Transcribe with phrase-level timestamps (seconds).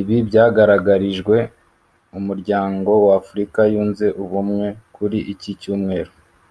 [0.00, 1.36] Ibi byagaragarijwe
[2.18, 6.12] Umuryango wa Afurika Yunze Ubumwe kuri iki Cyumweru